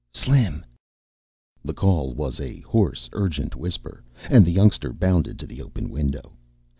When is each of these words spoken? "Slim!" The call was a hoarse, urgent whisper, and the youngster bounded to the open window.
"Slim!" 0.15 0.65
The 1.63 1.75
call 1.75 2.15
was 2.15 2.39
a 2.39 2.61
hoarse, 2.61 3.07
urgent 3.13 3.55
whisper, 3.55 4.03
and 4.31 4.43
the 4.43 4.51
youngster 4.51 4.91
bounded 4.93 5.37
to 5.37 5.45
the 5.45 5.61
open 5.61 5.91
window. 5.91 6.35